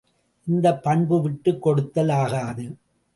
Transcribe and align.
இந்தப் 0.47 0.83
பண்பு 0.83 1.21
விட்டுக் 1.21 1.61
கொடுத்தல் 1.61 2.09
ஆகாது. 2.09 2.65